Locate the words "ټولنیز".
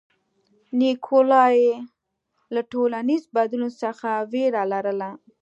2.71-3.23